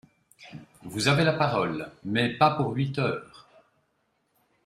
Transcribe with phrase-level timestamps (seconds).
[0.81, 3.45] Vous avez la parole, mais pas pour huit heures